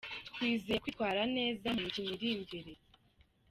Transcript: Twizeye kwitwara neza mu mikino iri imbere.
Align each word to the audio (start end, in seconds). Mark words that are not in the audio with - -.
Twizeye 0.27 0.77
kwitwara 0.83 1.21
neza 1.35 1.67
mu 1.73 1.81
mikino 1.85 2.09
iri 2.15 2.27
imbere. 2.35 2.71